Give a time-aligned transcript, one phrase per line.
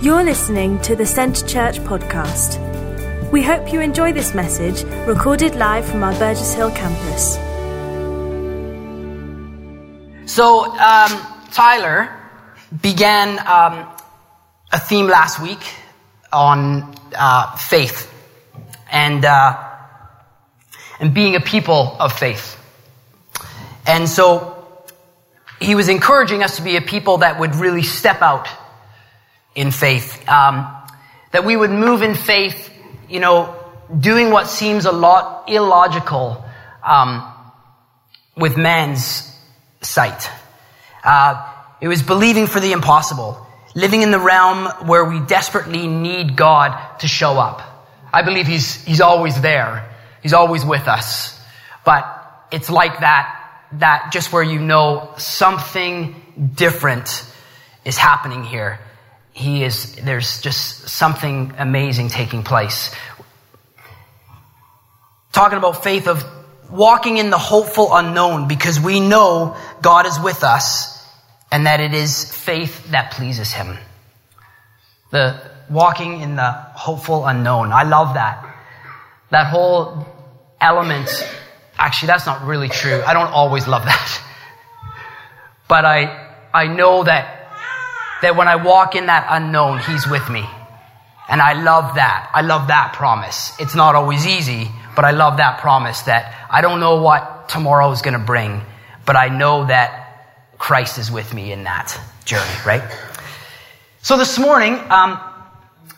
[0.00, 2.60] You're listening to the Centre Church podcast.
[3.32, 7.34] We hope you enjoy this message recorded live from our Burgess Hill campus.
[10.32, 11.10] So, um,
[11.50, 12.16] Tyler
[12.80, 13.88] began um,
[14.70, 15.66] a theme last week
[16.32, 18.08] on uh, faith
[18.92, 19.58] and uh,
[21.00, 22.56] and being a people of faith.
[23.84, 24.64] And so
[25.60, 28.46] he was encouraging us to be a people that would really step out
[29.58, 30.72] in faith, um,
[31.32, 32.70] that we would move in faith,
[33.08, 33.56] you know,
[33.98, 36.44] doing what seems a lot illogical
[36.84, 37.28] um,
[38.36, 39.36] with man's
[39.80, 40.30] sight.
[41.02, 41.44] Uh,
[41.80, 43.44] it was believing for the impossible,
[43.74, 47.60] living in the realm where we desperately need God to show up.
[48.12, 49.92] I believe He's He's always there.
[50.22, 51.36] He's always with us,
[51.84, 52.04] but
[52.52, 53.34] it's like that.
[53.72, 56.14] That just where you know something
[56.54, 57.24] different
[57.84, 58.78] is happening here
[59.38, 62.92] he is, there's just something amazing taking place.
[65.32, 66.24] Talking about faith of
[66.68, 71.00] walking in the hopeful unknown because we know God is with us
[71.52, 73.78] and that it is faith that pleases him.
[75.12, 77.70] The walking in the hopeful unknown.
[77.70, 78.44] I love that.
[79.30, 80.04] That whole
[80.60, 81.08] element.
[81.78, 83.02] Actually, that's not really true.
[83.06, 84.24] I don't always love that.
[85.68, 87.37] But I, I know that
[88.22, 90.44] that when I walk in that unknown, He's with me.
[91.28, 92.30] And I love that.
[92.32, 93.52] I love that promise.
[93.60, 97.90] It's not always easy, but I love that promise that I don't know what tomorrow
[97.92, 98.62] is going to bring,
[99.04, 102.82] but I know that Christ is with me in that journey, right?
[104.00, 105.20] So this morning, um,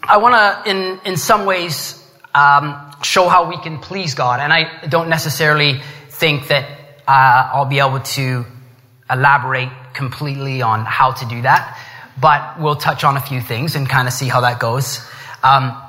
[0.02, 1.96] I want to, in, in some ways,
[2.34, 4.41] um, show how we can please God.
[4.41, 6.68] And I don't necessarily think that
[7.06, 8.44] uh, I'll be able to
[9.08, 11.78] elaborate completely on how to do that
[12.20, 15.06] but we'll touch on a few things and kind of see how that goes.
[15.42, 15.80] Um,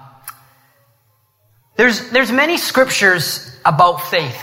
[1.78, 4.40] there's, there's many scriptures about faith,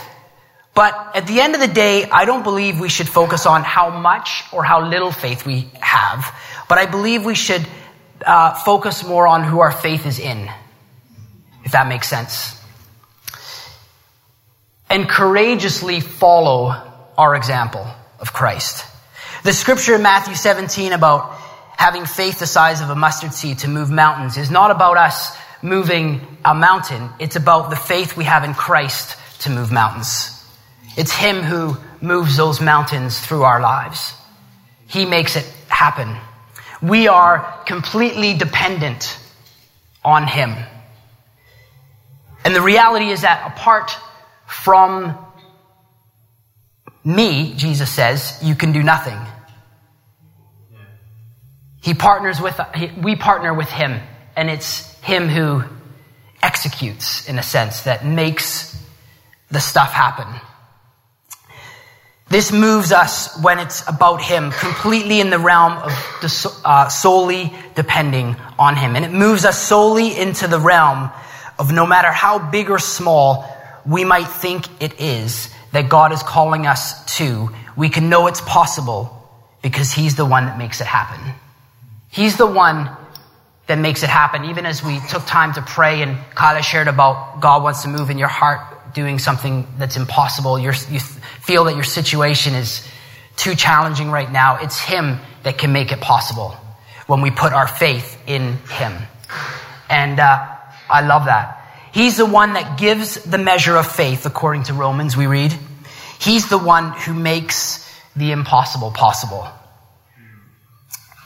[0.73, 3.89] but at the end of the day, I don't believe we should focus on how
[3.89, 6.33] much or how little faith we have,
[6.67, 7.65] but I believe we should
[8.25, 10.49] uh, focus more on who our faith is in,
[11.63, 12.55] if that makes sense.
[14.89, 16.75] And courageously follow
[17.17, 17.85] our example
[18.19, 18.85] of Christ.
[19.43, 21.38] The scripture in Matthew 17 about
[21.79, 25.33] having faith the size of a mustard seed to move mountains is not about us
[25.61, 27.09] moving a mountain.
[27.19, 30.43] It's about the faith we have in Christ to move mountains.
[30.97, 34.13] It's Him who moves those mountains through our lives.
[34.87, 36.17] He makes it happen.
[36.81, 39.17] We are completely dependent
[40.03, 40.57] on Him.
[42.43, 43.91] And the reality is that apart
[44.47, 45.17] from
[47.05, 49.17] me, Jesus says, you can do nothing.
[51.81, 52.59] He partners with,
[53.01, 53.99] we partner with him,
[54.35, 55.63] and it's him who
[56.41, 58.75] executes, in a sense, that makes
[59.51, 60.27] the stuff happen.
[62.29, 65.91] This moves us when it's about Him, completely in the realm of
[66.63, 68.95] uh, solely depending on Him.
[68.95, 71.09] And it moves us solely into the realm
[71.57, 73.45] of no matter how big or small
[73.83, 78.41] we might think it is that God is calling us to, we can know it's
[78.41, 79.15] possible
[79.63, 81.33] because He's the one that makes it happen.
[82.09, 82.89] He's the one
[83.67, 84.45] that makes it happen.
[84.45, 88.09] Even as we took time to pray and Kyla shared about God wants to move
[88.09, 90.57] in your heart doing something that's impossible.
[90.57, 92.87] You're, you feel that your situation is
[93.35, 94.57] too challenging right now.
[94.57, 96.57] It's Him that can make it possible
[97.05, 98.93] when we put our faith in Him.
[99.89, 100.57] And uh,
[100.89, 101.55] I love that.
[101.93, 105.53] He's the one that gives the measure of faith, according to Romans, we read.
[106.19, 109.47] He's the one who makes the impossible possible.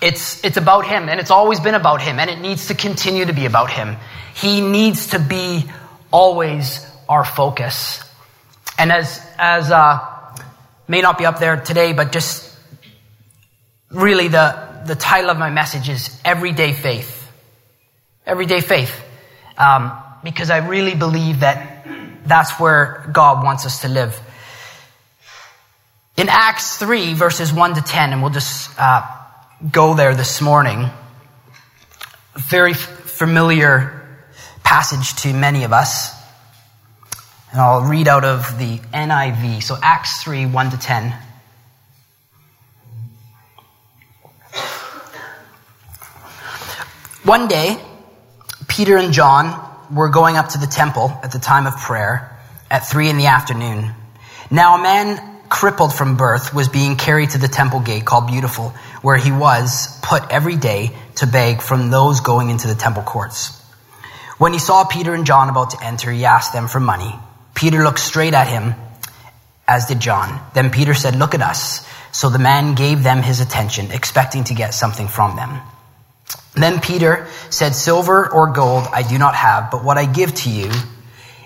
[0.03, 3.24] It's, it's about Him, and it's always been about Him, and it needs to continue
[3.24, 3.96] to be about Him.
[4.36, 5.64] He needs to be
[6.12, 8.03] always our focus.
[8.78, 10.00] And as, as, uh,
[10.90, 12.53] may not be up there today, but just
[13.91, 17.32] really the, the title of my message is Everyday Faith.
[18.26, 18.94] Everyday Faith.
[19.58, 21.88] Um, because I really believe that
[22.26, 24.20] that's where God wants us to live.
[26.17, 29.02] In Acts 3, verses 1 to 10, and we'll just uh,
[29.72, 30.90] go there this morning.
[32.36, 34.02] Very familiar
[34.64, 36.14] passage to many of us.
[37.52, 39.64] And I'll read out of the NIV.
[39.64, 41.14] So Acts 3, 1 to 10.
[47.24, 47.78] One day,
[48.68, 52.38] Peter and John were going up to the temple at the time of prayer
[52.70, 53.94] at 3 in the afternoon.
[54.52, 58.70] Now a man crippled from birth, was being carried to the temple gate called Beautiful,
[59.03, 63.61] where he was put every day to beg from those going into the temple courts.
[64.40, 67.14] When he saw Peter and John about to enter, he asked them for money.
[67.53, 68.73] Peter looked straight at him,
[69.67, 70.44] as did John.
[70.55, 71.88] Then Peter said, Look at us.
[72.11, 75.61] So the man gave them his attention, expecting to get something from them.
[76.55, 80.50] Then Peter said, Silver or gold I do not have, but what I give to
[80.50, 80.72] you,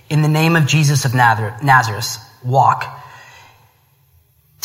[0.09, 2.96] in the name of Jesus of Nazareth, walk.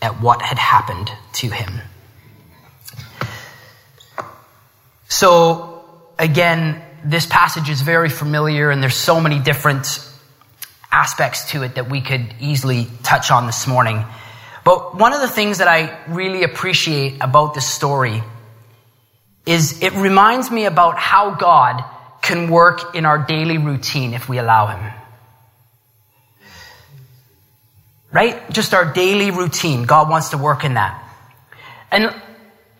[0.00, 1.80] at what had happened to him.
[5.08, 5.84] So,
[6.18, 9.86] again, this passage is very familiar and there's so many different
[10.90, 14.04] aspects to it that we could easily touch on this morning.
[14.64, 18.22] But one of the things that I really appreciate about this story
[19.46, 21.82] is it reminds me about how God
[22.20, 24.92] can work in our daily routine if we allow Him.
[28.10, 28.48] Right?
[28.50, 29.84] Just our daily routine.
[29.84, 31.04] God wants to work in that.
[31.90, 32.14] And,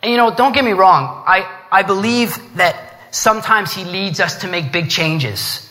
[0.02, 1.22] you know, don't get me wrong.
[1.26, 5.70] I, I believe that sometimes He leads us to make big changes.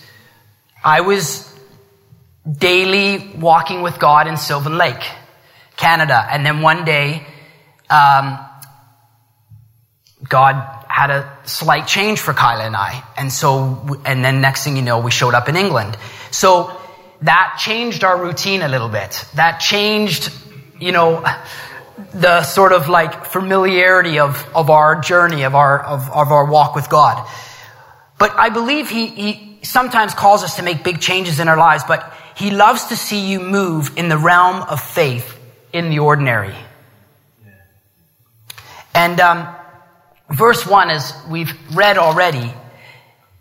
[0.84, 1.52] I was
[2.50, 5.04] daily walking with God in Sylvan Lake,
[5.76, 6.26] Canada.
[6.30, 7.26] And then one day,
[7.90, 8.40] um,
[10.28, 13.04] God had a slight change for Kyla and I.
[13.18, 15.98] And so, and then next thing you know, we showed up in England.
[16.32, 16.76] So
[17.22, 19.26] that changed our routine a little bit.
[19.36, 20.32] That changed,
[20.80, 21.26] you know,
[22.14, 26.76] the sort of like familiarity of, of our journey, of our, of, of our walk
[26.76, 27.28] with God.
[28.20, 31.84] But I believe he, he sometimes calls us to make big changes in our lives,
[31.88, 35.40] but he loves to see you move in the realm of faith
[35.74, 36.56] in the ordinary.
[38.94, 39.56] And um,
[40.30, 42.54] verse 1, as we've read already,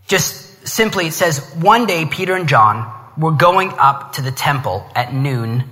[0.07, 4.89] just simply it says, One day Peter and John were going up to the temple
[4.95, 5.65] at noon,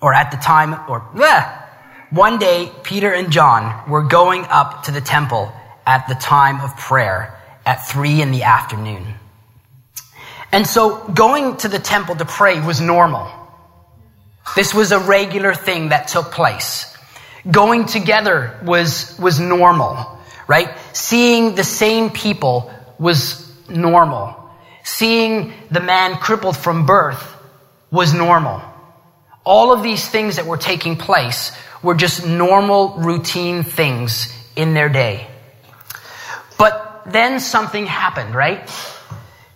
[0.00, 1.62] or at the time, or bleh.
[2.10, 5.52] one day Peter and John were going up to the temple
[5.86, 9.14] at the time of prayer at three in the afternoon.
[10.52, 13.30] And so going to the temple to pray was normal.
[14.54, 16.96] This was a regular thing that took place.
[17.50, 20.68] Going together was, was normal, right?
[20.92, 24.43] Seeing the same people was normal.
[24.84, 27.34] Seeing the man crippled from birth
[27.90, 28.62] was normal.
[29.42, 31.50] All of these things that were taking place
[31.82, 35.26] were just normal, routine things in their day.
[36.58, 38.70] But then something happened, right?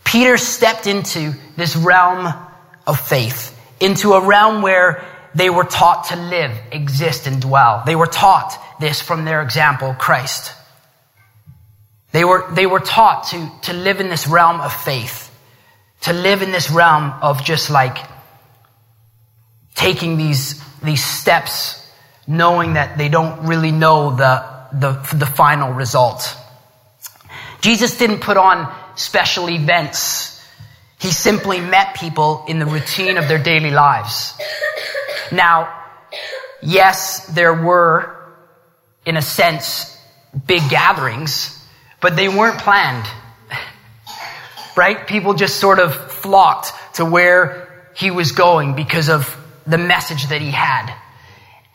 [0.02, 2.32] Peter stepped into this realm
[2.86, 5.04] of faith, into a realm where
[5.34, 7.82] they were taught to live, exist, and dwell.
[7.84, 10.54] They were taught this from their example, Christ.
[12.12, 15.30] They were, they were taught to, to live in this realm of faith,
[16.02, 17.98] to live in this realm of just like
[19.74, 21.86] taking these, these steps,
[22.26, 26.36] knowing that they don't really know the, the, the final result.
[27.60, 30.42] Jesus didn't put on special events.
[30.98, 34.34] He simply met people in the routine of their daily lives.
[35.30, 35.72] Now,
[36.62, 38.16] yes, there were,
[39.04, 39.96] in a sense,
[40.46, 41.57] big gatherings,
[42.00, 43.06] but they weren't planned.
[44.76, 45.06] Right?
[45.06, 49.36] People just sort of flocked to where he was going because of
[49.66, 50.94] the message that he had.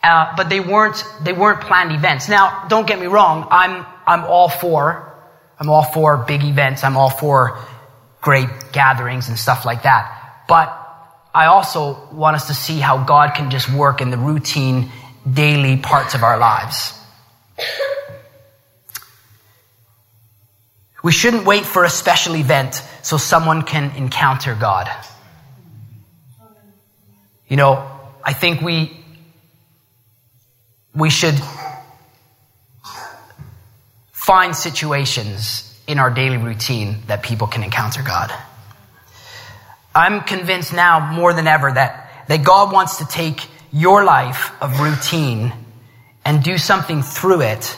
[0.02, 2.28] Uh, but they weren't they weren't planned events.
[2.28, 3.46] Now, don't get me wrong.
[3.50, 5.14] I'm I'm all for
[5.58, 6.84] I'm all for big events.
[6.84, 7.58] I'm all for
[8.20, 10.44] great gatherings and stuff like that.
[10.48, 10.68] But
[11.34, 14.90] I also want us to see how God can just work in the routine,
[15.30, 16.92] daily parts of our lives.
[21.04, 24.90] We shouldn't wait for a special event so someone can encounter God.
[27.46, 27.86] You know,
[28.24, 29.04] I think we,
[30.94, 31.38] we should
[34.12, 38.32] find situations in our daily routine that people can encounter God.
[39.94, 44.80] I'm convinced now more than ever that, that God wants to take your life of
[44.80, 45.52] routine
[46.24, 47.76] and do something through it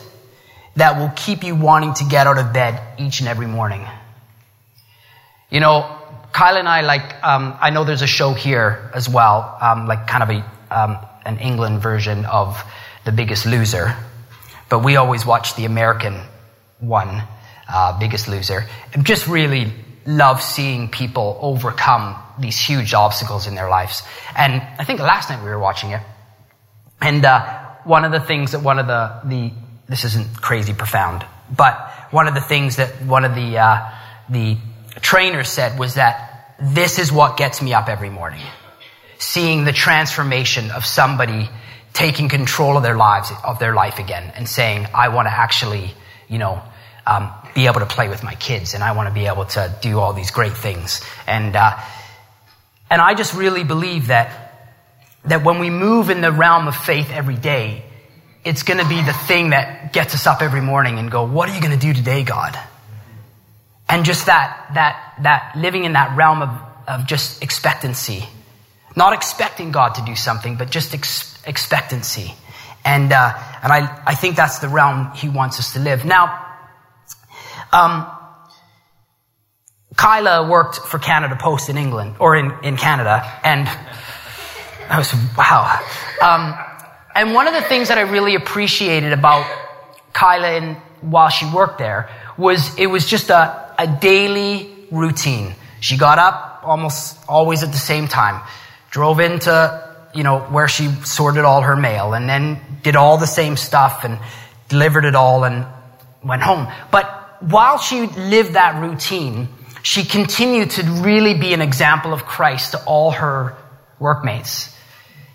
[0.77, 3.85] that will keep you wanting to get out of bed each and every morning.
[5.51, 5.99] You know,
[6.33, 10.07] Kyla and I like, um, I know there's a show here as well, um, like
[10.07, 12.63] kind of a um, an England version of
[13.05, 13.95] The Biggest Loser,
[14.69, 16.21] but we always watch the American
[16.79, 17.23] one,
[17.69, 18.65] uh, Biggest Loser.
[18.95, 19.73] I just really
[20.07, 24.03] love seeing people overcome these huge obstacles in their lives.
[24.37, 26.03] And I think last night we were watching it,
[27.01, 29.53] and uh, one of the things that one of the, the
[29.89, 31.25] this isn't crazy profound,
[31.55, 33.91] but one of the things that one of the uh,
[34.29, 34.57] the
[35.01, 38.43] trainers said was that this is what gets me up every morning,
[39.19, 41.49] seeing the transformation of somebody
[41.93, 45.95] taking control of their lives of their life again and saying, I want to actually,
[46.29, 46.63] you know,
[47.07, 49.75] um, be able to play with my kids and I want to be able to
[49.81, 51.55] do all these great things and.
[51.55, 51.79] Uh,
[52.89, 54.43] and I just really believe that
[55.25, 57.85] that when we move in the realm of faith every day,
[58.47, 61.49] it's going to be the thing that gets us up every morning and go, what
[61.49, 62.57] are you going to do today, God?
[63.89, 66.51] And just that, that, that living in that realm of,
[66.87, 68.25] of just expectancy.
[68.95, 72.35] Not expecting God to do something, but just ex- expectancy.
[72.85, 73.33] And, uh,
[73.65, 76.05] and I, I think that's the realm he wants us to live.
[76.05, 76.47] Now,
[77.73, 78.07] um,
[79.97, 83.67] Kyla worked for Canada Post in England, or in, in Canada, and
[84.89, 85.81] I was, wow.
[86.23, 86.66] Um,
[87.17, 89.45] and one of the things that I really appreciated about
[90.13, 95.55] Kyla and while she worked there was it was just a, a daily routine.
[95.81, 98.43] She got up almost always at the same time,
[98.91, 99.53] drove into,
[100.15, 104.05] you know, where she sorted all her mail and then did all the same stuff
[104.05, 104.19] and
[104.69, 105.67] delivered it all and
[106.25, 106.67] went home.
[106.91, 109.49] But while she lived that routine,
[109.83, 113.57] she continued to really be an example of Christ to all her
[113.99, 114.75] workmates.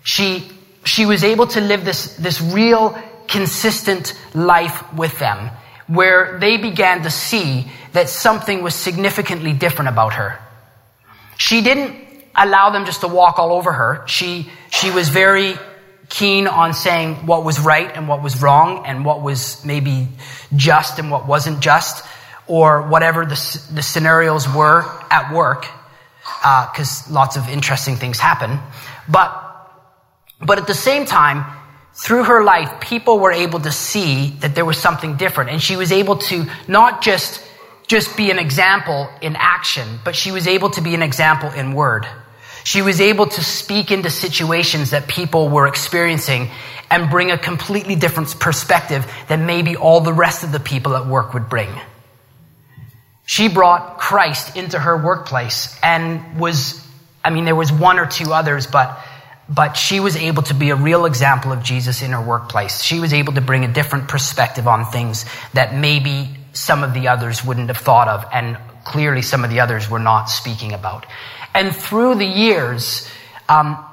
[0.04, 0.50] She,
[0.84, 2.98] she was able to live this, this real,
[3.28, 5.50] consistent life with them,
[5.86, 10.38] where they began to see that something was significantly different about her.
[11.36, 11.96] She didn't
[12.34, 14.04] allow them just to walk all over her.
[14.06, 15.54] She, she was very
[16.08, 20.08] keen on saying what was right and what was wrong and what was maybe
[20.54, 22.04] just and what wasn't just
[22.46, 25.66] or whatever the, the scenarios were at work
[26.42, 28.58] because uh, lots of interesting things happen.
[29.08, 29.41] But
[30.44, 31.44] but at the same time,
[31.94, 35.50] through her life, people were able to see that there was something different.
[35.50, 37.42] And she was able to not just,
[37.86, 41.74] just be an example in action, but she was able to be an example in
[41.74, 42.06] word.
[42.64, 46.48] She was able to speak into situations that people were experiencing
[46.90, 51.06] and bring a completely different perspective than maybe all the rest of the people at
[51.06, 51.70] work would bring.
[53.26, 56.86] She brought Christ into her workplace and was,
[57.24, 58.98] I mean, there was one or two others, but
[59.48, 62.82] but she was able to be a real example of Jesus in her workplace.
[62.82, 67.08] She was able to bring a different perspective on things that maybe some of the
[67.08, 71.06] others wouldn't have thought of, and clearly some of the others were not speaking about.
[71.54, 73.08] And through the years,
[73.48, 73.84] um,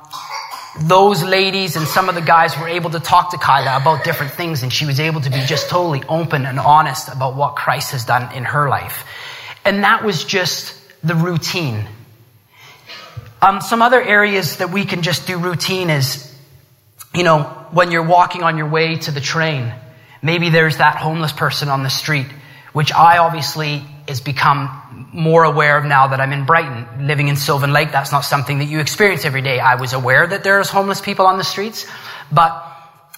[0.81, 4.33] those ladies and some of the guys were able to talk to Kyla about different
[4.33, 7.91] things, and she was able to be just totally open and honest about what Christ
[7.91, 9.05] has done in her life.
[9.65, 11.85] And that was just the routine
[13.41, 16.33] um, some other areas that we can just do routine is,
[17.13, 19.73] you know, when you're walking on your way to the train,
[20.21, 22.27] maybe there's that homeless person on the street,
[22.73, 27.35] which I obviously has become more aware of now that I'm in Brighton, living in
[27.35, 27.91] Sylvan Lake.
[27.91, 29.59] That's not something that you experience every day.
[29.59, 31.85] I was aware that there's homeless people on the streets,
[32.31, 32.65] but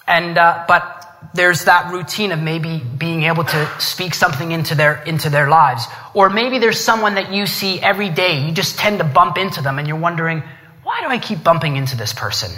[0.08, 1.01] and uh, but
[1.34, 5.86] there's that routine of maybe being able to speak something into their, into their lives.
[6.14, 8.46] Or maybe there's someone that you see every day.
[8.46, 10.44] You just tend to bump into them and you're wondering,
[10.84, 12.52] why do I keep bumping into this person?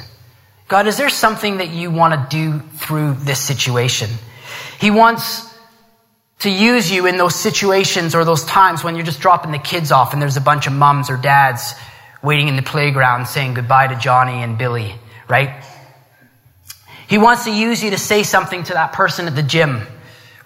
[0.67, 4.09] God, is there something that you want to do through this situation?
[4.79, 5.53] He wants
[6.39, 9.91] to use you in those situations or those times when you're just dropping the kids
[9.91, 11.73] off and there's a bunch of mums or dads
[12.23, 14.95] waiting in the playground saying goodbye to Johnny and Billy,
[15.29, 15.63] right?
[17.13, 19.83] He wants to use you to say something to that person at the gym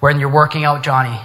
[0.02, 1.18] when you're working out, Johnny.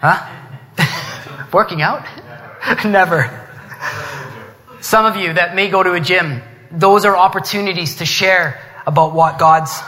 [0.00, 1.46] Huh?
[1.52, 2.04] working out?
[2.84, 3.30] Never.
[4.80, 9.14] Some of you that may go to a gym, those are opportunities to share about
[9.14, 9.78] what God's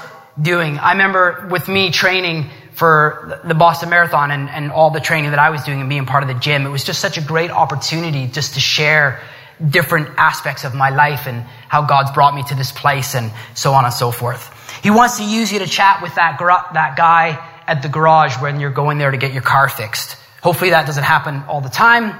[0.40, 0.78] doing.
[0.78, 5.40] I remember with me training for the Boston Marathon and, and all the training that
[5.40, 7.50] I was doing and being part of the gym, it was just such a great
[7.50, 9.22] opportunity just to share
[9.68, 13.72] different aspects of my life and how God's brought me to this place and so
[13.72, 14.56] on and so forth.
[14.82, 18.60] He wants to use you to chat with that, that guy at the garage when
[18.60, 20.16] you're going there to get your car fixed.
[20.42, 22.14] Hopefully that doesn't happen all the time,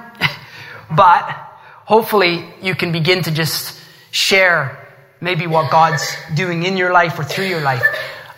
[0.95, 1.23] but
[1.85, 3.79] hopefully you can begin to just
[4.11, 4.77] share
[5.21, 7.83] maybe what God's doing in your life or through your life.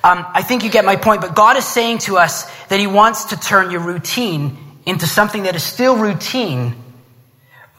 [0.04, 2.86] Um, I think you get my point, but God is saying to us that He
[2.86, 6.74] wants to turn your routine into something that is still routine,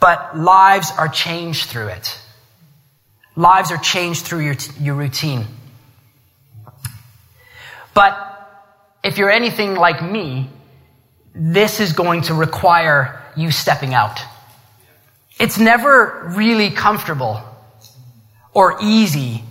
[0.04, 2.20] but lives are changed through it.
[3.38, 5.46] Lives are changed through your, your routine.
[7.94, 8.14] But
[9.02, 10.50] if you're anything like me,
[11.34, 14.20] this is going to require you stepping out.
[15.40, 17.42] It's never really comfortable
[18.54, 19.42] or easy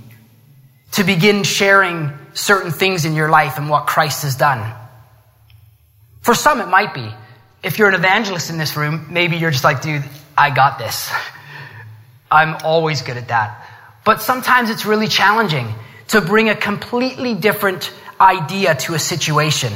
[0.91, 4.71] to begin sharing certain things in your life and what Christ has done.
[6.21, 7.09] For some, it might be.
[7.63, 10.05] If you're an evangelist in this room, maybe you're just like, dude,
[10.37, 11.11] I got this.
[12.31, 13.69] I'm always good at that.
[14.05, 15.69] But sometimes it's really challenging
[16.09, 19.73] to bring a completely different idea to a situation,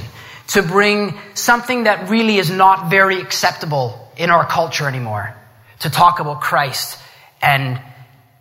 [0.48, 5.34] to bring something that really is not very acceptable in our culture anymore,
[5.80, 6.98] to talk about Christ
[7.42, 7.80] and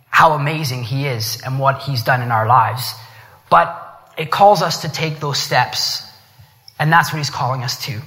[0.08, 2.94] how amazing He is and what He's done in our lives.
[3.50, 6.02] But it calls us to take those steps,
[6.78, 8.00] and that's what He's calling us to.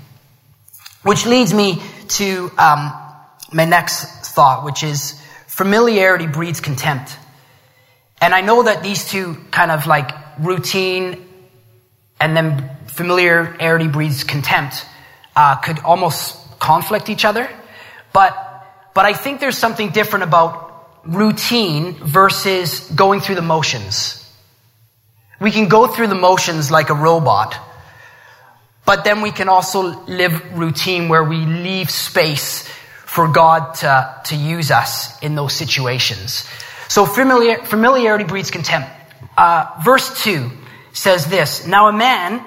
[1.03, 2.91] Which leads me to um,
[3.51, 7.17] my next thought, which is familiarity breeds contempt.
[8.21, 11.25] And I know that these two kind of like routine
[12.19, 14.85] and then familiarity breeds contempt
[15.35, 17.49] uh, could almost conflict each other.
[18.11, 18.33] But,
[18.93, 20.67] but I think there's something different about
[21.05, 24.15] routine versus going through the motions.
[25.39, 27.55] We can go through the motions like a robot,
[28.85, 32.69] but then we can also live routine where we leave space
[33.09, 36.47] for God to, to use us in those situations.
[36.89, 38.87] So familiar, familiarity breeds contempt.
[39.35, 40.51] Uh, verse 2
[40.93, 42.45] says this Now a man,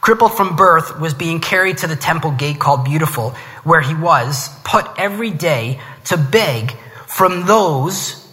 [0.00, 4.48] crippled from birth, was being carried to the temple gate called Beautiful, where he was
[4.64, 6.72] put every day to beg
[7.06, 8.26] from those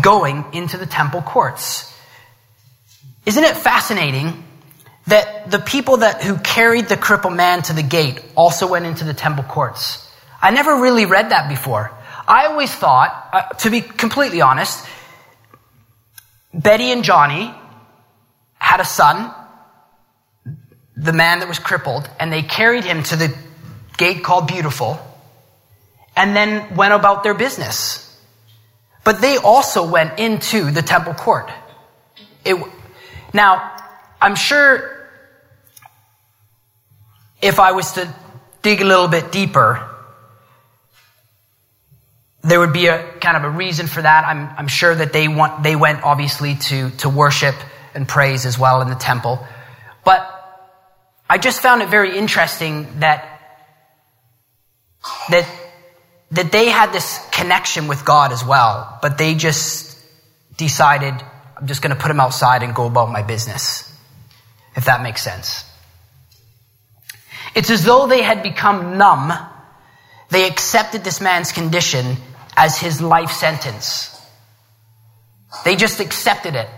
[0.00, 1.92] going into the temple courts.
[3.26, 4.44] Isn't it fascinating
[5.08, 9.04] that the people that who carried the crippled man to the gate also went into
[9.04, 10.05] the temple courts?
[10.46, 11.90] I never really read that before.
[12.28, 14.86] I always thought, uh, to be completely honest,
[16.54, 17.52] Betty and Johnny
[18.54, 19.34] had a son,
[20.96, 23.34] the man that was crippled, and they carried him to the
[23.96, 25.00] gate called Beautiful,
[26.14, 28.16] and then went about their business.
[29.02, 31.50] But they also went into the temple court.
[32.44, 32.56] It,
[33.34, 33.72] now,
[34.20, 35.08] I'm sure
[37.42, 38.14] if I was to
[38.62, 39.94] dig a little bit deeper,
[42.46, 44.24] there would be a kind of a reason for that.
[44.24, 47.56] I'm, I'm sure that they want, they went obviously to, to worship
[47.92, 49.44] and praise as well in the temple.
[50.04, 50.22] But
[51.28, 53.40] I just found it very interesting that,
[55.30, 55.48] that,
[56.30, 59.98] that they had this connection with God as well, but they just
[60.56, 61.14] decided,
[61.56, 63.92] I'm just going to put him outside and go about my business.
[64.76, 65.64] If that makes sense.
[67.56, 69.32] It's as though they had become numb.
[70.30, 72.16] They accepted this man's condition
[72.56, 74.12] as his life sentence.
[75.64, 76.68] They just accepted it.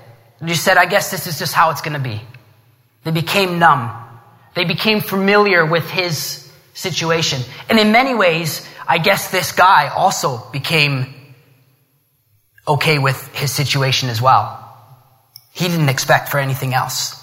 [0.40, 2.20] They just said, I guess this is just how it's going to be.
[3.04, 3.90] They became numb.
[4.54, 7.42] They became familiar with his situation.
[7.68, 11.14] And in many ways, I guess this guy also became
[12.66, 14.64] okay with his situation as well.
[15.52, 17.14] He didn't expect for anything else.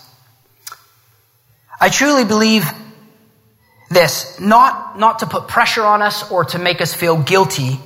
[1.79, 2.65] I truly believe
[3.89, 7.79] this, not, not to put pressure on us or to make us feel guilty,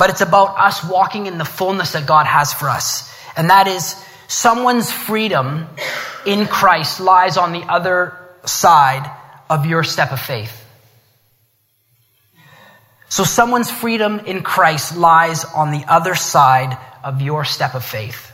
[0.00, 3.14] but it's about us walking in the fullness that God has for us.
[3.36, 3.94] And that is
[4.28, 5.66] someone's freedom
[6.24, 9.04] in Christ lies on the other side
[9.50, 10.56] of your step of faith.
[13.10, 18.32] So someone's freedom in Christ lies on the other side of your step of faith.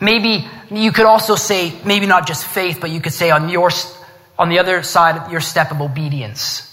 [0.00, 3.70] Maybe you could also say, maybe not just faith, but you could say on your,
[4.38, 6.72] on the other side of your step of obedience.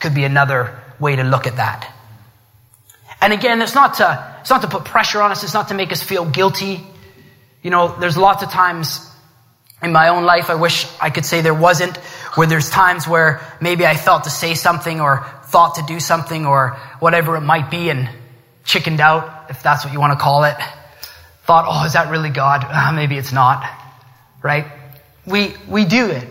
[0.00, 1.92] Could be another way to look at that.
[3.20, 5.42] And again, it's not to, it's not to put pressure on us.
[5.42, 6.80] It's not to make us feel guilty.
[7.62, 9.06] You know, there's lots of times
[9.82, 11.96] in my own life, I wish I could say there wasn't,
[12.34, 16.46] where there's times where maybe I felt to say something or thought to do something
[16.46, 18.08] or whatever it might be and
[18.64, 20.56] chickened out, if that's what you want to call it.
[21.44, 22.64] Thought, oh, is that really God?
[22.68, 23.64] Uh, maybe it's not.
[24.42, 24.66] Right?
[25.26, 26.26] We, we do it.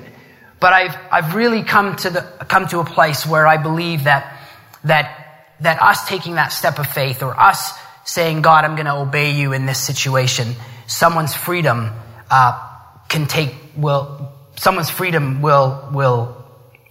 [0.59, 4.37] But I've, I've really come to the, come to a place where I believe that,
[4.85, 5.24] that
[5.61, 7.73] that us taking that step of faith or us
[8.05, 10.55] saying, God, I'm going to obey you in this situation,
[10.87, 11.91] someone's freedom
[12.29, 12.69] uh,
[13.09, 16.45] can take, will, someone's freedom will, will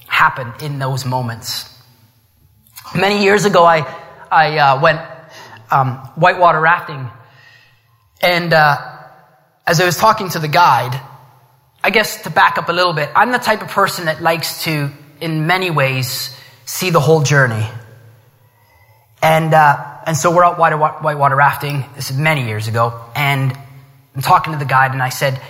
[0.06, 1.70] happen in those moments.
[2.94, 3.80] Many years ago, I,
[4.30, 5.00] I uh, went
[5.70, 7.08] um, whitewater rafting,
[8.20, 8.76] and uh,
[9.66, 11.00] as I was talking to the guide,
[11.82, 14.64] I guess to back up a little bit, I'm the type of person that likes
[14.64, 17.66] to, in many ways, see the whole journey.
[19.24, 21.82] And uh, and so we're out whitewater rafting.
[21.96, 23.02] This is many years ago.
[23.16, 23.56] And
[24.14, 25.40] I'm talking to the guide and I said,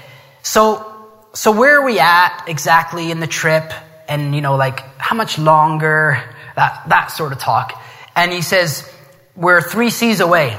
[0.44, 3.72] so, so where are we at exactly in the trip?
[4.08, 6.22] And, you know, like, how much longer?
[6.54, 7.72] That, that sort of talk.
[8.14, 8.88] And he says,
[9.34, 10.56] we're three seas away.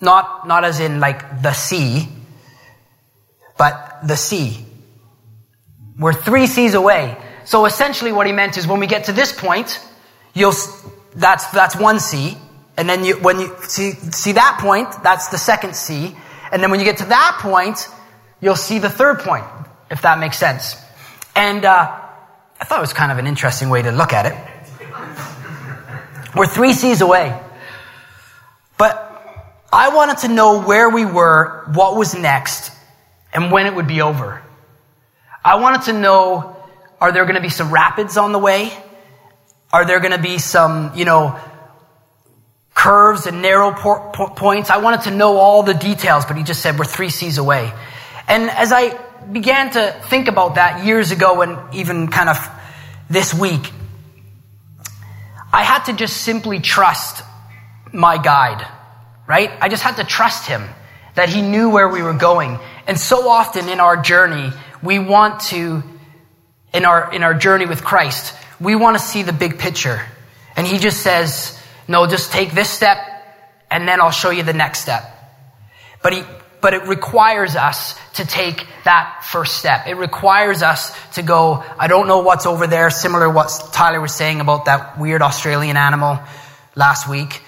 [0.00, 2.08] Not, not as in like the sea,
[3.56, 4.66] but the sea.
[5.96, 7.16] We're three seas away.
[7.44, 9.78] So essentially what he meant is when we get to this point,
[10.34, 10.54] you'll,
[11.14, 12.36] that's, that's one C.
[12.76, 16.16] And then you, when you see, see that point, that's the second C.
[16.52, 17.88] And then when you get to that point,
[18.40, 19.44] you'll see the third point,
[19.90, 20.76] if that makes sense.
[21.34, 22.04] And, uh,
[22.60, 24.34] I thought it was kind of an interesting way to look at it.
[26.34, 27.40] We're three seas away.
[28.76, 29.04] But
[29.72, 32.72] I wanted to know where we were, what was next,
[33.32, 34.42] and when it would be over.
[35.44, 36.56] I wanted to know,
[37.00, 38.72] are there going to be some rapids on the way?
[39.72, 41.38] Are there going to be some, you know,
[42.74, 44.70] curves and narrow points?
[44.70, 47.72] I wanted to know all the details, but he just said we're three seas away.
[48.26, 48.98] And as I
[49.30, 52.38] began to think about that years ago and even kind of
[53.10, 53.72] this week,
[55.52, 57.22] I had to just simply trust
[57.92, 58.66] my guide,
[59.26, 59.50] right?
[59.60, 60.62] I just had to trust him
[61.14, 62.58] that he knew where we were going.
[62.86, 64.52] And so often in our journey,
[64.82, 65.82] we want to,
[66.72, 70.00] in our, in our journey with Christ, we want to see the big picture.
[70.56, 72.98] And he just says, no, just take this step
[73.70, 75.04] and then I'll show you the next step.
[76.02, 76.22] But he,
[76.60, 79.86] but it requires us to take that first step.
[79.86, 84.00] It requires us to go, I don't know what's over there, similar to what Tyler
[84.00, 86.18] was saying about that weird Australian animal
[86.74, 87.42] last week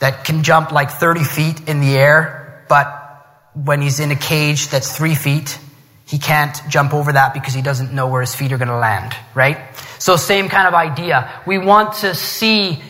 [0.00, 2.98] that can jump like 30 feet in the air, but
[3.54, 5.58] when he's in a cage that's three feet,
[6.12, 8.76] he can't jump over that because he doesn't know where his feet are going to
[8.76, 9.56] land, right?
[9.98, 11.40] So same kind of idea.
[11.46, 12.82] We want to see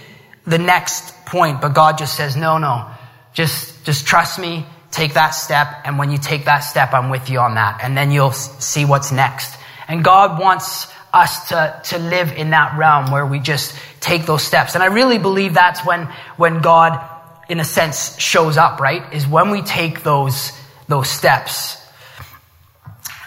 [0.45, 2.91] the next point, but God just says, no, no,
[3.33, 7.31] just, just trust me take that step, and when you take that step, I'm with
[7.31, 7.79] you on that.
[7.81, 9.57] And then you'll see what's next.
[9.87, 14.43] And God wants us to, to live in that realm where we just take those
[14.43, 14.75] steps.
[14.75, 16.07] And I really believe that's when,
[16.37, 17.01] when God,
[17.49, 19.15] in a sense, shows up, right?
[19.15, 20.51] Is when we take those,
[20.89, 21.79] those steps.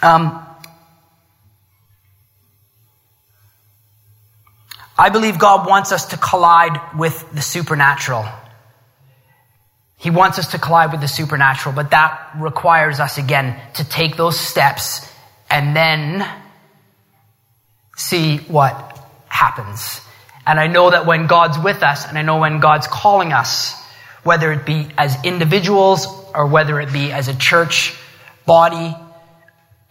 [0.06, 0.40] Um,
[4.96, 8.24] I believe God wants us to collide with the supernatural.
[9.98, 14.16] He wants us to collide with the supernatural, but that requires us again to take
[14.16, 15.10] those steps
[15.50, 16.24] and then
[17.96, 20.00] see what happens.
[20.46, 23.74] And I know that when God's with us and I know when God's calling us,
[24.22, 27.92] whether it be as individuals or whether it be as a church
[28.46, 28.94] body,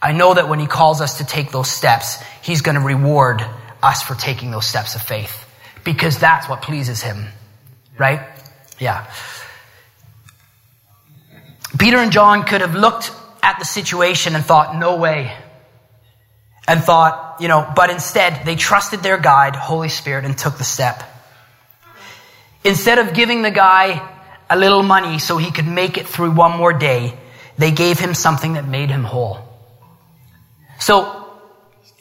[0.01, 3.45] I know that when He calls us to take those steps, He's going to reward
[3.81, 5.45] us for taking those steps of faith
[5.84, 7.27] because that's what pleases Him.
[7.97, 8.21] Right?
[8.79, 9.08] Yeah.
[11.77, 13.12] Peter and John could have looked
[13.43, 15.36] at the situation and thought, no way.
[16.67, 20.63] And thought, you know, but instead they trusted their guide, Holy Spirit, and took the
[20.63, 21.03] step.
[22.63, 24.10] Instead of giving the guy
[24.49, 27.13] a little money so he could make it through one more day,
[27.58, 29.44] they gave him something that made him whole.
[30.79, 31.23] So,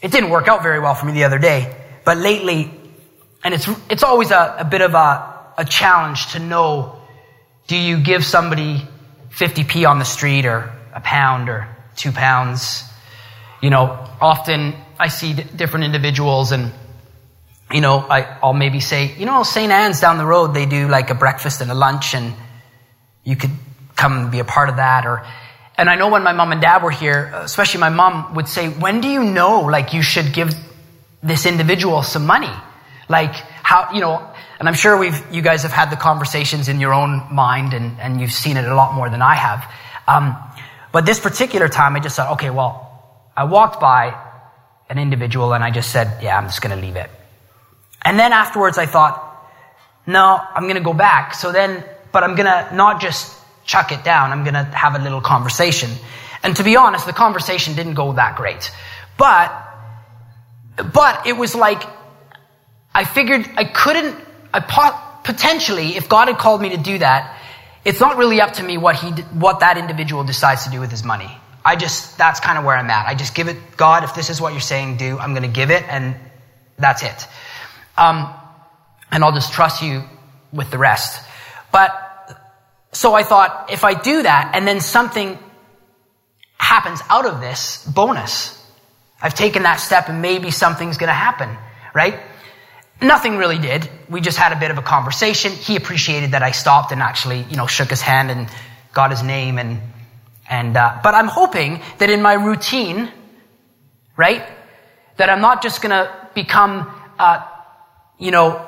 [0.03, 2.71] it didn't work out very well for me the other day, but lately,
[3.43, 7.01] and it's, it's always a, a bit of a, a challenge to know,
[7.67, 8.87] do you give somebody
[9.35, 12.85] 50p on the street or a pound or two pounds.
[13.61, 16.73] You know, often I see different individuals and,
[17.73, 19.73] you know, I, Will maybe say, you know, St.
[19.73, 22.35] Anne's down the road, they do like a breakfast and a lunch and
[23.25, 23.51] you could
[23.97, 25.27] come and be a part of that or,
[25.77, 28.69] and I know when my mom and dad were here, especially my mom would say,
[28.69, 30.55] when do you know, like, you should give
[31.23, 32.53] this individual some money?
[33.09, 36.81] Like, how, you know, and I'm sure we've, you guys have had the conversations in
[36.81, 39.71] your own mind and, and you've seen it a lot more than I have.
[40.07, 40.37] Um,
[40.93, 44.17] but this particular time, I just thought, okay, well, I walked by
[44.89, 47.11] an individual and I just said, yeah, I'm just going to leave it.
[48.03, 49.21] And then afterwards, I thought,
[50.07, 51.35] no, I'm going to go back.
[51.35, 51.83] So then,
[52.13, 54.33] but I'm going to not just chuck it down.
[54.33, 55.91] I'm going to have a little conversation.
[56.43, 58.71] And to be honest, the conversation didn't go that great.
[59.17, 59.53] But,
[60.93, 61.83] but it was like,
[62.95, 64.25] I figured I couldn't
[64.55, 67.41] I potentially, if God had called me to do that,
[67.85, 70.93] it's not really up to me what he, what that individual decides to do with
[70.93, 71.31] his money.
[71.65, 73.09] I just, that's kind of where I'm at.
[73.09, 75.49] I just give it, God, if this is what you're saying, do, I'm going to
[75.49, 76.15] give it, and
[76.79, 77.27] that's it.
[77.99, 78.33] Um,
[79.11, 80.05] and I'll just trust you
[80.53, 81.21] with the rest.
[81.73, 81.91] But,
[82.95, 85.39] so I thought, if I do that, and then something
[86.57, 88.61] happens out of this, bonus.
[89.21, 91.57] I've taken that step and maybe something's going to happen,
[91.95, 92.19] right?
[93.01, 93.89] nothing really did.
[94.09, 95.53] We just had a bit of a conversation.
[95.53, 98.49] He appreciated that I stopped and actually, you know, shook his hand and
[98.93, 99.81] got his name and,
[100.49, 103.11] and, uh, but I'm hoping that in my routine,
[104.17, 104.47] right,
[105.17, 107.47] that I'm not just gonna become, uh,
[108.19, 108.67] you know,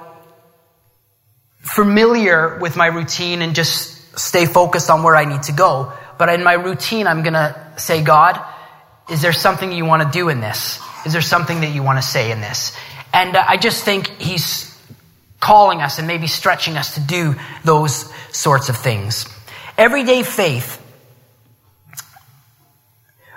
[1.61, 5.93] familiar with my routine and just stay focused on where I need to go.
[6.19, 8.43] But in my routine, I'm gonna say, God,
[9.11, 10.81] is there something you want to do in this?
[11.05, 12.77] Is there something that you want to say in this?
[13.13, 14.77] And uh, I just think he's
[15.39, 19.27] calling us and maybe stretching us to do those sorts of things.
[19.79, 20.83] Everyday faith.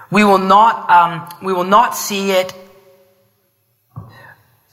[0.09, 2.53] We will not, um, we will not see it.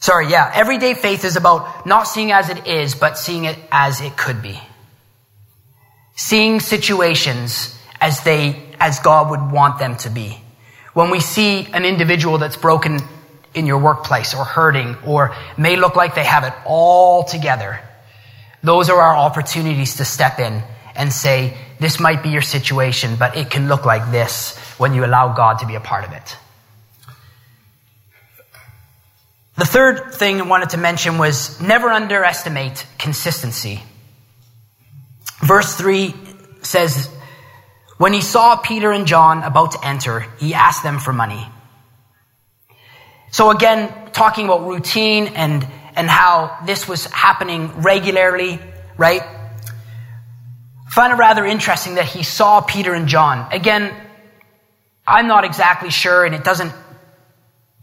[0.01, 0.51] Sorry, yeah.
[0.55, 4.41] Everyday faith is about not seeing as it is, but seeing it as it could
[4.41, 4.59] be.
[6.27, 10.37] Seeing situations as they, as God would want them to be.
[10.93, 12.99] When we see an individual that's broken
[13.55, 17.79] in your workplace or hurting or may look like they have it all together,
[18.61, 20.65] those are our opportunities to step in
[20.97, 25.05] and say, this might be your situation, but it can look like this when you
[25.05, 26.37] allow God to be a part of it.
[29.59, 33.81] The third thing I wanted to mention was never underestimate consistency.
[35.41, 36.15] Verse 3
[36.63, 37.09] says,
[37.99, 41.47] when he saw Peter and John about to enter, he asked them for money.
[43.31, 48.59] So again, talking about routine and, and how this was happening regularly,
[48.97, 49.23] right?
[49.23, 53.53] I find it rather interesting that he saw Peter and John.
[53.53, 53.95] Again,
[55.07, 56.73] I'm not exactly sure, and it doesn't,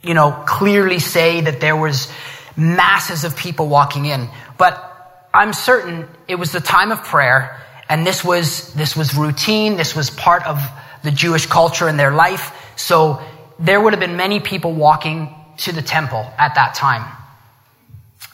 [0.02, 2.12] you know, clearly say that there was
[2.56, 4.93] masses of people walking in, but
[5.34, 9.78] I'm certain it was the time of prayer and this was, this was routine.
[9.78, 10.62] This was part of
[11.04, 12.74] the Jewish culture in their life.
[12.76, 13.22] So
[13.60, 17.06] there would have been many people walking to the temple at that time.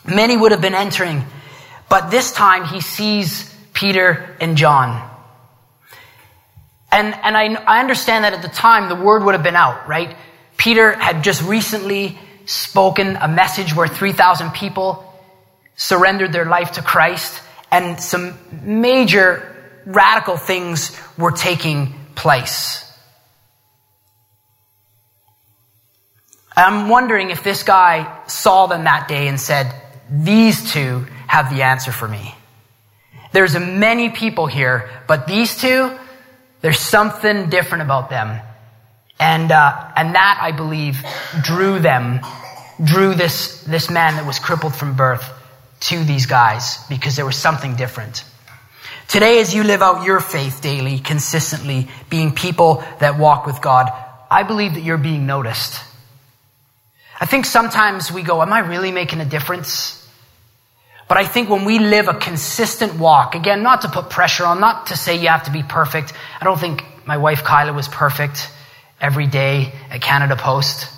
[0.06, 1.24] Many would have been entering,
[1.88, 5.08] but this time he sees Peter and John.
[6.92, 9.88] And, and I, I understand that at the time the word would have been out,
[9.88, 10.16] right?
[10.56, 15.09] Peter had just recently spoken a message where 3,000 people
[15.76, 19.56] surrendered their life to Christ and some major
[19.86, 22.86] radical things were taking place.
[26.56, 29.72] I'm wondering if this guy saw them that day and said,
[30.10, 32.34] These two have the answer for me.
[33.32, 35.96] There's many people here, but these two,
[36.60, 38.40] there's something different about them.
[39.20, 41.02] And, uh, and that, I believe,
[41.42, 42.20] drew them,
[42.82, 45.30] drew this, this man that was crippled from birth
[45.80, 48.24] to these guys because there was something different.
[49.08, 53.90] Today, as you live out your faith daily, consistently, being people that walk with God,
[54.30, 55.82] I believe that you're being noticed.
[57.20, 59.96] I think sometimes we go, Am I really making a difference?
[61.08, 64.60] But I think when we live a consistent walk, again, not to put pressure on,
[64.60, 66.12] not to say you have to be perfect.
[66.40, 68.48] I don't think my wife Kyla was perfect
[69.00, 70.88] every day at Canada Post.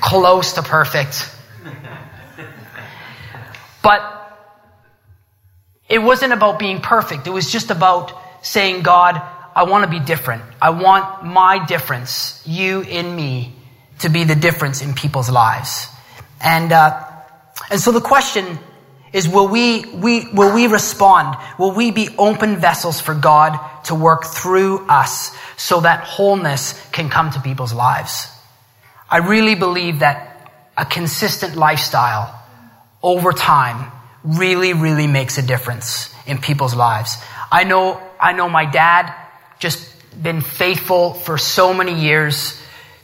[0.00, 1.30] Close to perfect.
[3.84, 4.00] But
[5.90, 7.26] it wasn't about being perfect.
[7.26, 9.20] It was just about saying, God,
[9.54, 10.42] I want to be different.
[10.60, 13.54] I want my difference, you in me,
[14.00, 15.86] to be the difference in people's lives.
[16.40, 17.04] And, uh,
[17.70, 18.58] and so the question
[19.12, 21.36] is, will we, we, will we respond?
[21.58, 27.10] Will we be open vessels for God to work through us so that wholeness can
[27.10, 28.28] come to people's lives?
[29.10, 32.40] I really believe that a consistent lifestyle
[33.04, 33.92] over time
[34.24, 37.18] really, really makes a difference in people's lives.
[37.52, 39.14] I know, I know my dad
[39.58, 39.86] just
[40.20, 42.58] been faithful for so many years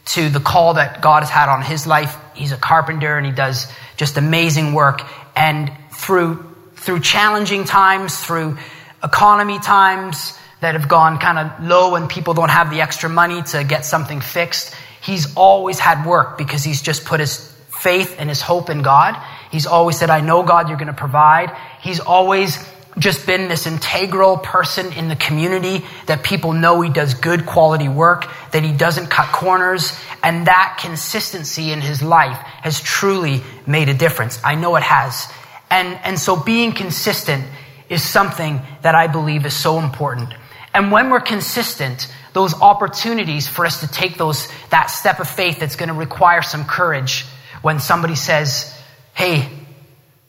[0.06, 2.16] to the call that God has had on his life.
[2.34, 5.02] He's a carpenter and he does just amazing work.
[5.36, 8.56] And through, through challenging times, through
[9.04, 13.42] economy times that have gone kind of low and people don't have the extra money
[13.42, 17.36] to get something fixed, he's always had work because he's just put his
[17.68, 19.22] faith and his hope in God.
[19.50, 21.56] He's always said, I know God, you're going to provide.
[21.82, 22.58] He's always
[22.98, 27.88] just been this integral person in the community that people know he does good quality
[27.88, 33.88] work, that he doesn't cut corners, and that consistency in his life has truly made
[33.88, 34.40] a difference.
[34.44, 35.26] I know it has.
[35.70, 37.44] And, and so being consistent
[37.88, 40.32] is something that I believe is so important.
[40.74, 45.58] And when we're consistent, those opportunities for us to take those, that step of faith
[45.58, 47.24] that's going to require some courage
[47.62, 48.72] when somebody says,
[49.14, 49.48] Hey,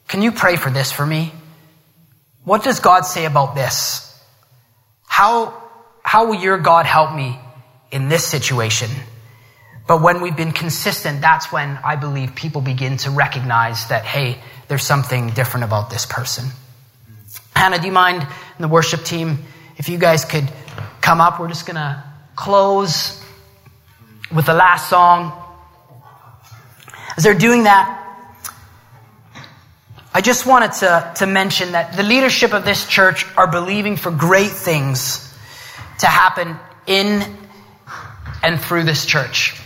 [0.08, 1.32] can you pray for this for me?
[2.44, 4.08] What does God say about this?
[5.06, 5.62] How,
[6.02, 7.38] how will your God help me
[7.90, 8.90] in this situation?
[9.86, 14.38] But when we've been consistent, that's when I believe people begin to recognize that, hey,
[14.68, 16.46] there's something different about this person.
[17.54, 19.38] Hannah, do you mind, in the worship team,
[19.76, 20.50] if you guys could
[21.00, 21.38] come up?
[21.38, 22.02] We're just going to
[22.36, 23.22] close
[24.34, 25.32] with the last song.
[27.16, 28.01] As they're doing that,
[30.14, 34.10] I just wanted to, to mention that the leadership of this church are believing for
[34.10, 35.34] great things
[36.00, 37.24] to happen in
[38.42, 39.58] and through this church.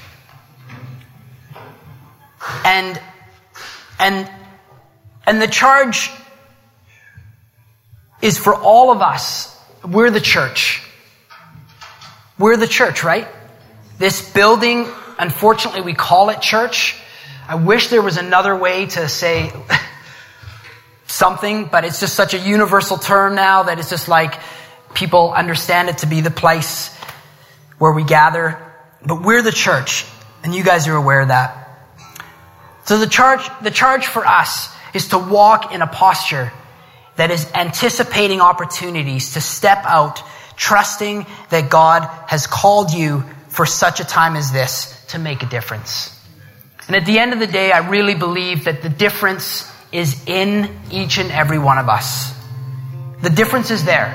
[2.65, 3.01] And,
[3.99, 4.31] and,
[5.27, 6.13] and the charge
[8.23, 9.53] is for all of us.
[9.85, 10.81] We're the church.
[12.39, 13.27] We're the church, right?
[13.99, 14.87] This building,
[15.19, 17.01] unfortunately, we call it church.
[17.49, 19.51] I wish there was another way to say
[21.17, 24.39] something, but it's just such a universal term now that it's just like
[24.95, 26.95] people understand it to be the place
[27.79, 28.59] where we gather.
[29.05, 30.05] But we're the church,
[30.45, 31.63] and you guys are aware of that.
[32.85, 36.53] So the charge, the charge for us is to walk in a posture
[37.17, 40.23] that is anticipating opportunities to step out,
[40.57, 45.47] trusting that God has called you for such a time as this to make a
[45.47, 46.13] difference.
[46.87, 50.69] And at the end of the day, I really believe that the difference is in
[50.91, 52.35] each and every one of us.
[53.23, 54.15] The difference is there.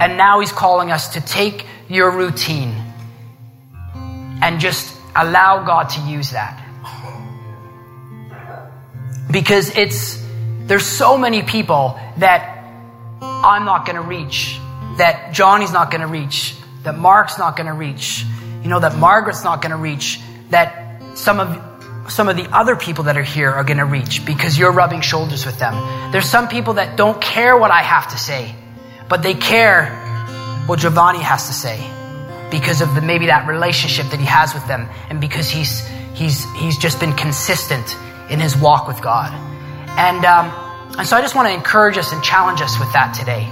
[0.00, 2.74] And now he's calling us to take your routine
[3.94, 6.60] and just allow God to use that.
[9.30, 10.20] Because it's,
[10.66, 12.58] there's so many people that
[13.22, 14.58] I'm not going to reach,
[14.98, 18.24] that Johnny's not going to reach, that Mark's not going to reach,
[18.64, 20.18] you know, that Margaret's not going to reach,
[20.50, 21.73] that some of
[22.08, 25.00] some of the other people that are here are going to reach because you're rubbing
[25.00, 26.12] shoulders with them.
[26.12, 28.54] There's some people that don't care what I have to say,
[29.08, 29.90] but they care
[30.66, 31.78] what Giovanni has to say
[32.50, 36.44] because of the, maybe that relationship that he has with them and because he's, he's,
[36.54, 37.96] he's just been consistent
[38.30, 39.32] in his walk with God.
[39.98, 40.50] And, um,
[40.98, 43.48] and so I just want to encourage us and challenge us with that today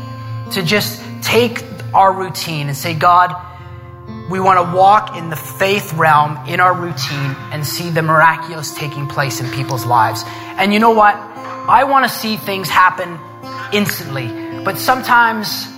[0.53, 3.35] to just take our routine and say, God,
[4.33, 8.75] we want to walk in the faith realm in our routine and see the miraculous
[8.75, 10.25] taking place in people's lives.
[10.57, 11.15] And you know what?
[11.17, 13.19] I want to see things happen
[13.75, 14.29] instantly,
[14.65, 15.69] but sometimes,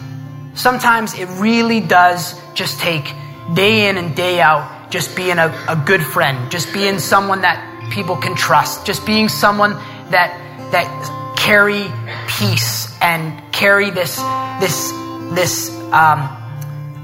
[0.54, 3.12] sometimes it really does just take
[3.54, 7.90] day in and day out, just being a, a good friend, just being someone that
[7.90, 9.72] people can trust, just being someone
[10.10, 10.30] that
[10.70, 11.90] that carry
[12.28, 14.14] peace and carry this
[14.60, 14.92] this
[15.34, 16.43] this um,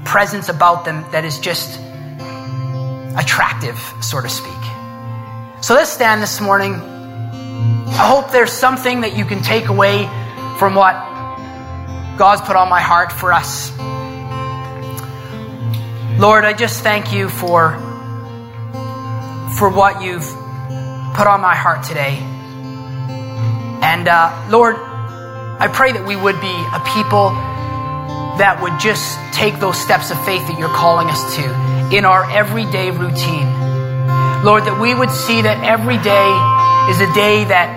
[0.03, 1.79] presence about them that is just
[3.17, 4.51] attractive, so to speak.
[5.61, 6.73] So let's stand this morning.
[6.73, 10.05] I hope there's something that you can take away
[10.57, 10.93] from what
[12.17, 13.71] God's put on my heart for us.
[16.19, 17.71] Lord, I just thank you for,
[19.57, 20.27] for what you've
[21.15, 22.17] put on my heart today.
[23.81, 27.29] And uh, Lord, I pray that we would be a people
[28.41, 29.05] that would just
[29.37, 31.45] take those steps of faith that you're calling us to
[31.95, 33.45] in our everyday routine.
[34.43, 36.29] Lord, that we would see that every day
[36.89, 37.69] is a day that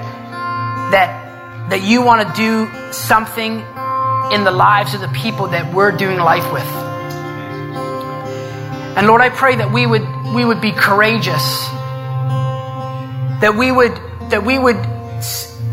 [0.91, 3.61] that that you want to do something
[4.33, 6.65] in the lives of the people that we're doing life with.
[8.97, 11.45] And Lord, I pray that we would we would be courageous.
[13.45, 13.93] That we would
[14.31, 14.81] that we would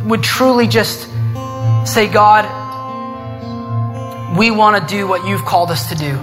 [0.04, 1.08] would truly just
[1.86, 2.44] say, God,
[4.38, 6.14] we want to do what you've called us to do.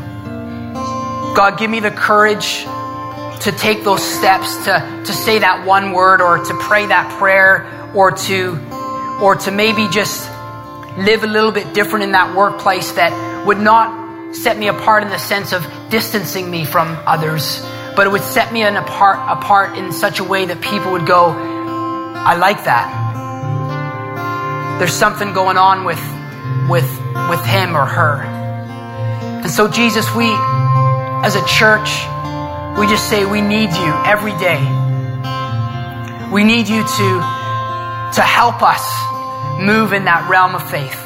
[1.34, 2.64] God, give me the courage
[3.42, 7.92] to take those steps, to, to say that one word or to pray that prayer
[7.94, 8.58] or to,
[9.22, 10.28] or to maybe just
[10.98, 15.10] live a little bit different in that workplace that would not set me apart in
[15.10, 17.60] the sense of distancing me from others,
[17.94, 21.26] but it would set me apart, apart in such a way that people would go,
[21.28, 23.06] I like that.
[24.78, 26.00] There's something going on with,
[26.68, 28.22] with with him or her.
[29.42, 30.26] And so, Jesus, we,
[31.24, 31.88] as a church,
[32.78, 34.60] we just say we need you every day.
[36.32, 37.08] We need you to,
[38.14, 38.84] to help us
[39.60, 40.98] move in that realm of faith.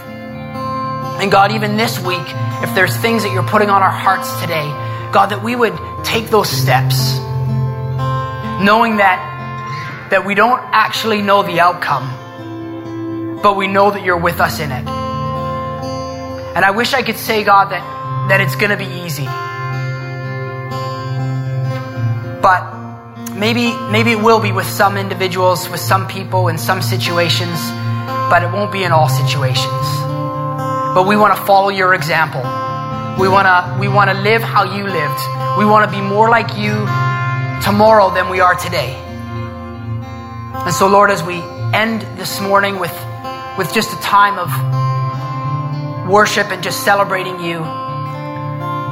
[1.22, 2.27] And God, even this week,
[2.63, 4.69] if there's things that you're putting on our hearts today,
[5.13, 7.17] God, that we would take those steps,
[8.60, 14.40] knowing that, that we don't actually know the outcome, but we know that you're with
[14.40, 14.92] us in it.
[16.55, 19.25] And I wish I could say, God, that, that it's going to be easy.
[22.42, 27.59] But maybe, maybe it will be with some individuals, with some people, in some situations,
[28.29, 29.87] but it won't be in all situations.
[30.94, 32.42] But we want to follow your example.
[33.19, 35.59] We want to, we want to live how you lived.
[35.59, 36.73] We want to be more like you
[37.63, 38.92] tomorrow than we are today.
[40.55, 41.37] And so, Lord, as we
[41.73, 42.92] end this morning with,
[43.57, 44.92] with just a time of
[46.13, 47.58] worship and just celebrating you,